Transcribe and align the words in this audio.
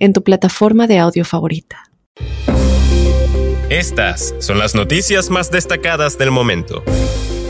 en 0.00 0.12
tu 0.12 0.24
plataforma 0.24 0.88
de 0.88 0.98
audio 0.98 1.24
favorita. 1.24 1.84
Estas 3.68 4.34
son 4.40 4.58
las 4.58 4.74
noticias 4.74 5.30
más 5.30 5.52
destacadas 5.52 6.18
del 6.18 6.32
momento. 6.32 6.82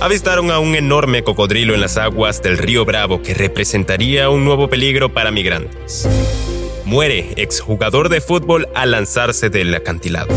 Avistaron 0.03 0.51
a 0.51 0.59
un 0.59 0.75
enorme 0.75 1.25
cocodrilo 1.25 1.75
en 1.75 1.81
las 1.81 1.97
aguas 1.97 2.43
del 2.43 2.59
río 2.59 2.85
Bravo 2.85 3.23
que 3.23 3.33
representaría 3.33 4.29
un 4.29 4.45
nuevo 4.45 4.69
peligro 4.69 5.15
para 5.15 5.31
migrantes. 5.31 6.07
Muere 6.85 7.33
exjugador 7.37 8.11
de 8.11 8.21
fútbol 8.21 8.69
al 8.75 8.91
lanzarse 8.91 9.49
del 9.49 9.75
acantilado. 9.75 10.35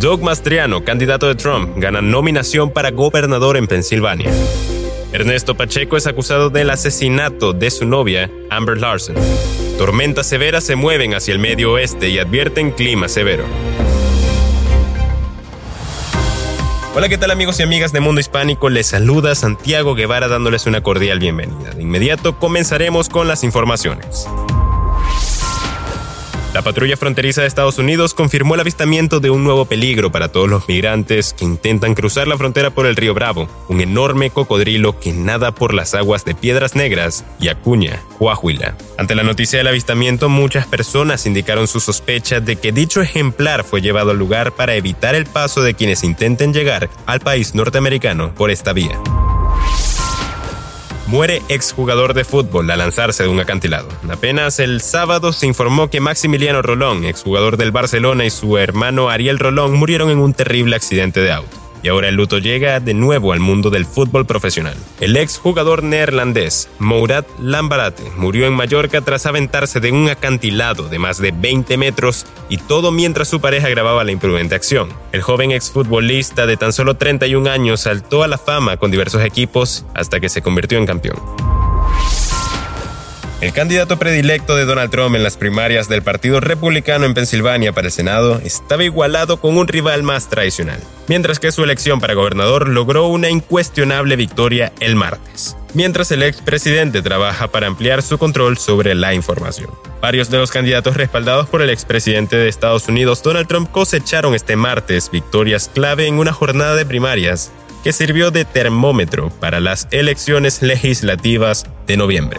Doug 0.00 0.22
Mastriano, 0.22 0.84
candidato 0.84 1.28
de 1.28 1.34
Trump, 1.34 1.76
gana 1.76 2.00
nominación 2.00 2.70
para 2.70 2.90
gobernador 2.90 3.56
en 3.56 3.66
Pensilvania. 3.66 4.30
Ernesto 5.12 5.54
Pacheco 5.56 5.96
es 5.96 6.06
acusado 6.06 6.50
del 6.50 6.70
asesinato 6.70 7.52
de 7.52 7.70
su 7.70 7.84
novia, 7.84 8.30
Amber 8.50 8.78
Larson. 8.78 9.16
Tormentas 9.82 10.28
severas 10.28 10.62
se 10.62 10.76
mueven 10.76 11.12
hacia 11.12 11.32
el 11.32 11.40
medio 11.40 11.72
oeste 11.72 12.08
y 12.08 12.20
advierten 12.20 12.70
clima 12.70 13.08
severo. 13.08 13.44
Hola, 16.94 17.08
¿qué 17.08 17.18
tal 17.18 17.32
amigos 17.32 17.58
y 17.58 17.64
amigas 17.64 17.90
de 17.90 17.98
Mundo 17.98 18.20
Hispánico? 18.20 18.70
Les 18.70 18.86
saluda 18.86 19.34
Santiago 19.34 19.96
Guevara 19.96 20.28
dándoles 20.28 20.66
una 20.66 20.82
cordial 20.82 21.18
bienvenida. 21.18 21.70
De 21.70 21.82
inmediato 21.82 22.38
comenzaremos 22.38 23.08
con 23.08 23.26
las 23.26 23.42
informaciones. 23.42 24.28
La 26.54 26.60
patrulla 26.60 26.98
fronteriza 26.98 27.40
de 27.40 27.46
Estados 27.46 27.78
Unidos 27.78 28.12
confirmó 28.12 28.54
el 28.54 28.60
avistamiento 28.60 29.20
de 29.20 29.30
un 29.30 29.42
nuevo 29.42 29.64
peligro 29.64 30.12
para 30.12 30.28
todos 30.28 30.50
los 30.50 30.68
migrantes 30.68 31.32
que 31.32 31.46
intentan 31.46 31.94
cruzar 31.94 32.28
la 32.28 32.36
frontera 32.36 32.68
por 32.68 32.84
el 32.84 32.94
río 32.94 33.14
Bravo, 33.14 33.48
un 33.68 33.80
enorme 33.80 34.28
cocodrilo 34.28 35.00
que 35.00 35.14
nada 35.14 35.54
por 35.54 35.72
las 35.72 35.94
aguas 35.94 36.26
de 36.26 36.34
Piedras 36.34 36.76
Negras 36.76 37.24
y 37.40 37.48
Acuña, 37.48 38.02
Coahuila. 38.18 38.76
Ante 38.98 39.14
la 39.14 39.22
noticia 39.22 39.58
del 39.58 39.68
avistamiento, 39.68 40.28
muchas 40.28 40.66
personas 40.66 41.24
indicaron 41.24 41.66
su 41.66 41.80
sospecha 41.80 42.40
de 42.40 42.56
que 42.56 42.70
dicho 42.70 43.00
ejemplar 43.00 43.64
fue 43.64 43.80
llevado 43.80 44.10
al 44.10 44.18
lugar 44.18 44.52
para 44.52 44.74
evitar 44.74 45.14
el 45.14 45.24
paso 45.24 45.62
de 45.62 45.72
quienes 45.72 46.04
intenten 46.04 46.52
llegar 46.52 46.90
al 47.06 47.20
país 47.20 47.54
norteamericano 47.54 48.34
por 48.34 48.50
esta 48.50 48.74
vía. 48.74 49.00
Muere 51.06 51.42
exjugador 51.48 52.14
de 52.14 52.24
fútbol 52.24 52.70
al 52.70 52.78
lanzarse 52.78 53.24
de 53.24 53.28
un 53.28 53.40
acantilado. 53.40 53.88
Apenas 54.10 54.58
el 54.60 54.80
sábado 54.80 55.32
se 55.32 55.46
informó 55.46 55.90
que 55.90 56.00
Maximiliano 56.00 56.62
Rolón, 56.62 57.04
exjugador 57.04 57.56
del 57.56 57.72
Barcelona, 57.72 58.24
y 58.24 58.30
su 58.30 58.56
hermano 58.58 59.10
Ariel 59.10 59.38
Rolón 59.38 59.74
murieron 59.74 60.10
en 60.10 60.18
un 60.18 60.34
terrible 60.34 60.76
accidente 60.76 61.20
de 61.20 61.32
auto 61.32 61.61
y 61.82 61.88
ahora 61.88 62.08
el 62.08 62.14
luto 62.14 62.38
llega 62.38 62.80
de 62.80 62.94
nuevo 62.94 63.32
al 63.32 63.40
mundo 63.40 63.70
del 63.70 63.86
fútbol 63.86 64.26
profesional. 64.26 64.76
El 65.00 65.16
ex 65.16 65.38
jugador 65.38 65.82
neerlandés 65.82 66.68
Mourad 66.78 67.24
Lambarate 67.38 68.04
murió 68.16 68.46
en 68.46 68.54
Mallorca 68.54 69.00
tras 69.00 69.26
aventarse 69.26 69.80
de 69.80 69.92
un 69.92 70.08
acantilado 70.08 70.88
de 70.88 70.98
más 70.98 71.18
de 71.18 71.32
20 71.32 71.76
metros 71.76 72.26
y 72.48 72.58
todo 72.58 72.92
mientras 72.92 73.28
su 73.28 73.40
pareja 73.40 73.68
grababa 73.68 74.04
la 74.04 74.12
imprudente 74.12 74.54
acción. 74.54 74.88
El 75.12 75.22
joven 75.22 75.50
exfutbolista 75.50 76.46
de 76.46 76.56
tan 76.56 76.72
solo 76.72 76.96
31 76.96 77.50
años 77.50 77.80
saltó 77.80 78.22
a 78.22 78.28
la 78.28 78.38
fama 78.38 78.76
con 78.76 78.90
diversos 78.90 79.22
equipos 79.22 79.84
hasta 79.94 80.20
que 80.20 80.28
se 80.28 80.42
convirtió 80.42 80.78
en 80.78 80.86
campeón. 80.86 81.51
El 83.42 83.52
candidato 83.52 83.98
predilecto 83.98 84.54
de 84.54 84.64
Donald 84.64 84.92
Trump 84.92 85.16
en 85.16 85.24
las 85.24 85.36
primarias 85.36 85.88
del 85.88 86.00
Partido 86.00 86.38
Republicano 86.38 87.06
en 87.06 87.12
Pensilvania 87.12 87.72
para 87.72 87.88
el 87.88 87.92
Senado 87.92 88.40
estaba 88.44 88.84
igualado 88.84 89.40
con 89.40 89.58
un 89.58 89.66
rival 89.66 90.04
más 90.04 90.28
tradicional, 90.28 90.78
mientras 91.08 91.40
que 91.40 91.50
su 91.50 91.64
elección 91.64 91.98
para 91.98 92.14
gobernador 92.14 92.68
logró 92.68 93.08
una 93.08 93.30
incuestionable 93.30 94.14
victoria 94.14 94.72
el 94.78 94.94
martes, 94.94 95.56
mientras 95.74 96.12
el 96.12 96.22
expresidente 96.22 97.02
trabaja 97.02 97.48
para 97.48 97.66
ampliar 97.66 98.02
su 98.02 98.16
control 98.16 98.58
sobre 98.58 98.94
la 98.94 99.12
información. 99.12 99.70
Varios 100.00 100.30
de 100.30 100.38
los 100.38 100.52
candidatos 100.52 100.96
respaldados 100.96 101.48
por 101.48 101.62
el 101.62 101.70
expresidente 101.70 102.36
de 102.36 102.48
Estados 102.48 102.86
Unidos, 102.86 103.24
Donald 103.24 103.48
Trump, 103.48 103.72
cosecharon 103.72 104.36
este 104.36 104.54
martes 104.54 105.10
victorias 105.10 105.68
clave 105.68 106.06
en 106.06 106.20
una 106.20 106.32
jornada 106.32 106.76
de 106.76 106.86
primarias 106.86 107.50
que 107.82 107.92
sirvió 107.92 108.30
de 108.30 108.44
termómetro 108.44 109.30
para 109.30 109.58
las 109.58 109.88
elecciones 109.90 110.62
legislativas 110.62 111.66
de 111.88 111.96
noviembre. 111.96 112.38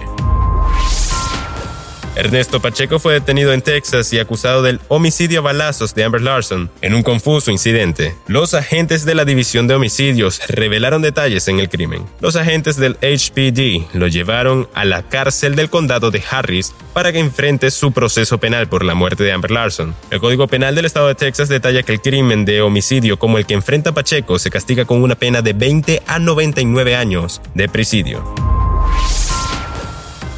Ernesto 2.15 2.61
Pacheco 2.61 2.99
fue 2.99 3.13
detenido 3.13 3.53
en 3.53 3.61
Texas 3.61 4.13
y 4.13 4.19
acusado 4.19 4.61
del 4.61 4.79
homicidio 4.87 5.39
a 5.39 5.43
balazos 5.43 5.95
de 5.95 6.03
Amber 6.03 6.21
Larson 6.21 6.69
en 6.81 6.93
un 6.93 7.01
confuso 7.01 7.49
incidente. 7.49 8.15
Los 8.27 8.53
agentes 8.53 9.03
de 9.05 9.15
la 9.15 9.25
División 9.25 9.67
de 9.67 9.75
Homicidios 9.75 10.39
revelaron 10.47 11.01
detalles 11.01 11.47
en 11.47 11.59
el 11.59 11.69
crimen. 11.69 12.05
Los 12.19 12.35
agentes 12.35 12.77
del 12.77 12.97
HPD 13.01 13.95
lo 13.97 14.07
llevaron 14.07 14.69
a 14.73 14.85
la 14.85 15.03
cárcel 15.03 15.55
del 15.55 15.69
condado 15.69 16.11
de 16.11 16.23
Harris 16.29 16.73
para 16.93 17.11
que 17.11 17.19
enfrente 17.19 17.71
su 17.71 17.91
proceso 17.91 18.37
penal 18.37 18.67
por 18.67 18.85
la 18.85 18.93
muerte 18.93 19.23
de 19.23 19.31
Amber 19.31 19.51
Larson. 19.51 19.95
El 20.11 20.19
Código 20.19 20.47
Penal 20.47 20.75
del 20.75 20.85
Estado 20.85 21.07
de 21.07 21.15
Texas 21.15 21.49
detalla 21.49 21.83
que 21.83 21.93
el 21.93 22.01
crimen 22.01 22.45
de 22.45 22.61
homicidio 22.61 23.17
como 23.17 23.37
el 23.39 23.45
que 23.45 23.55
enfrenta 23.55 23.91
Pacheco 23.91 24.37
se 24.37 24.51
castiga 24.51 24.85
con 24.85 25.01
una 25.01 25.15
pena 25.15 25.41
de 25.41 25.53
20 25.53 26.03
a 26.05 26.19
99 26.19 26.95
años 26.95 27.41
de 27.55 27.67
presidio. 27.67 28.42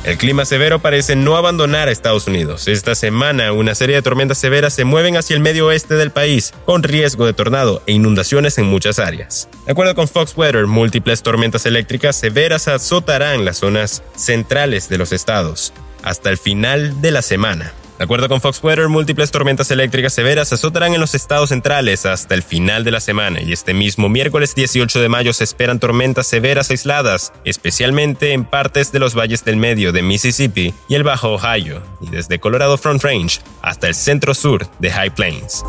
El 0.06 0.20
clima 0.20 0.46
severo 0.46 0.78
parece 0.78 1.16
no 1.16 1.36
abandonar 1.36 1.88
a 1.88 1.92
Estados 1.92 2.28
Unidos. 2.28 2.68
Esta 2.68 2.94
semana, 2.94 3.52
una 3.54 3.74
serie 3.74 3.96
de 3.96 4.04
tormentas 4.04 4.38
severas 4.38 4.72
se 4.72 4.86
mueven 4.86 5.18
hacia 5.18 5.34
el 5.34 5.40
medio 5.40 5.66
oeste 5.66 5.96
del 5.96 6.12
país, 6.12 6.54
con 6.64 6.84
riesgo 6.84 7.26
de 7.26 7.34
tornado 7.34 7.82
e 7.88 7.94
inundaciones 7.94 8.60
en 8.60 8.66
muchas 8.66 9.00
áreas. 9.00 9.50
De 9.66 9.72
acuerdo 9.72 9.96
con 9.96 10.08
Fox 10.08 10.38
Weather, 10.38 10.68
múltiples 10.68 11.24
tormentas 11.24 11.66
eléctricas 11.66 12.16
severas 12.16 12.68
azotarán 12.68 13.46
las 13.46 13.58
zonas 13.58 14.04
centrales 14.16 14.90
de 14.90 15.00
los 15.00 15.12
estados 15.12 15.74
hasta 16.04 16.30
el 16.30 16.38
final 16.38 17.02
de 17.02 17.10
la 17.10 17.24
semana. 17.24 17.74
De 17.98 18.04
acuerdo 18.04 18.28
con 18.28 18.42
Fox 18.42 18.62
Weather, 18.62 18.90
múltiples 18.90 19.32
tormentas 19.32 19.72
eléctricas 19.72 20.14
severas 20.14 20.50
se 20.50 20.56
azotarán 20.56 20.94
en 20.94 21.00
los 21.00 21.16
estados 21.16 21.50
centrales 21.50 22.06
hasta 22.06 22.36
el 22.36 22.44
final 22.44 22.84
de 22.84 22.92
la 22.92 23.00
semana 23.00 23.42
y 23.42 23.54
este 23.54 23.74
mismo 23.74 24.10
miércoles 24.10 24.54
18 24.54 25.00
de 25.00 25.08
mayo 25.08 25.32
se 25.32 25.46
esperan 25.46 25.80
tormentas 25.80 26.28
severas 26.28 26.70
aisladas, 26.72 27.32
especialmente 27.46 28.34
en 28.34 28.44
partes 28.44 28.92
de 28.92 29.00
los 29.00 29.16
valles 29.16 29.46
del 29.46 29.56
medio 29.56 29.94
de 29.94 30.02
Mississippi 30.02 30.74
y 30.90 30.96
el 30.96 31.04
Bajo 31.04 31.36
Ohio, 31.36 31.82
y 32.02 32.10
desde 32.10 32.38
Colorado 32.38 32.78
Front 32.78 33.02
Range 33.02 33.40
hasta 33.62 33.88
el 33.88 33.96
centro 33.96 34.34
sur 34.34 34.68
de 34.80 34.92
High 34.92 35.16
Plains. 35.16 35.64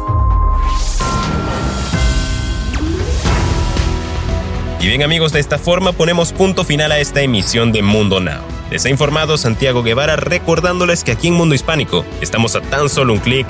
Y 4.81 4.88
bien 4.88 5.04
amigos, 5.04 5.32
de 5.32 5.38
esta 5.38 5.58
forma 5.58 5.93
ponemos 5.93 6.32
punto 6.32 6.64
final 6.64 6.91
a 6.91 6.98
esta 6.98 7.20
emisión 7.20 7.70
de 7.70 7.82
Mundo 7.82 8.19
Now. 8.19 8.56
Les 8.71 8.84
ha 8.84 8.91
informado 8.91 9.38
Santiago 9.38 9.84
Guevara 9.84 10.16
recordándoles 10.16 11.04
que 11.04 11.12
aquí 11.12 11.28
en 11.28 11.34
Mundo 11.34 11.54
Hispánico 11.54 12.04
estamos 12.21 12.56
a 12.56 12.60
tan 12.62 12.88
solo 12.88 13.12
un 13.12 13.21
clic 13.21 13.47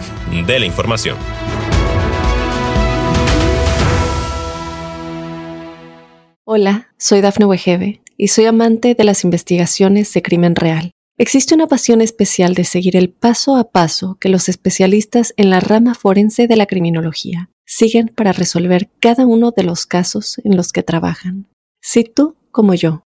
de 0.47 0.59
la 0.59 0.67
información. 0.67 1.17
Hola, 6.45 6.91
soy 6.99 7.23
Dafne 7.23 7.47
Wegebe 7.47 8.03
y 8.19 8.29
soy 8.29 8.45
amante 8.45 8.95
de 8.95 9.05
las 9.05 9.25
investigaciones 9.25 10.13
de 10.13 10.21
crimen 10.21 10.55
real. 10.55 10.91
Existe 11.19 11.55
una 11.55 11.67
pasión 11.67 12.03
especial 12.03 12.53
de 12.55 12.65
seguir 12.65 12.95
el 12.95 13.09
paso 13.09 13.57
a 13.57 13.71
paso 13.71 14.19
que 14.21 14.29
los 14.29 14.51
especialistas 14.51 15.33
en 15.39 15.49
la 15.49 15.61
rama 15.61 15.95
forense 15.95 16.47
de 16.47 16.57
la 16.57 16.67
criminología 16.67 17.49
siguen 17.65 18.13
para 18.15 18.33
resolver 18.33 18.91
cada 19.01 19.25
uno 19.25 19.51
de 19.51 19.63
los 19.63 19.87
casos 19.87 20.39
en 20.45 20.57
los 20.57 20.73
que 20.73 20.83
trabajan. 20.83 21.49
Si 21.81 22.05
tú, 22.05 22.37
como 22.53 22.75
yo, 22.75 23.06